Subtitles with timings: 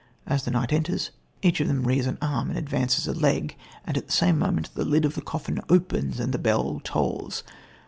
[0.25, 1.11] As the knight enters,
[1.43, 3.55] each of them rears an arm and advances a leg
[3.85, 7.43] and at the same moment the lid of the coffin opens and the bell tolls.